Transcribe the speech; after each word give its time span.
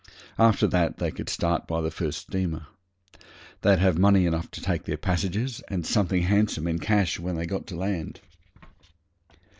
After 0.39 0.65
that 0.65 0.97
they 0.97 1.11
could 1.11 1.29
start 1.29 1.67
by 1.67 1.79
the 1.79 1.91
first 1.91 2.17
steamer. 2.17 2.65
They'd 3.61 3.77
have 3.77 3.99
money 3.99 4.25
enough 4.25 4.49
to 4.49 4.59
take 4.59 4.85
their 4.85 4.97
passages 4.97 5.61
and 5.67 5.85
something 5.85 6.23
handsome 6.23 6.67
in 6.67 6.79
cash 6.79 7.19
when 7.19 7.35
they 7.35 7.45
got 7.45 7.67
to 7.67 7.75
land. 7.75 8.19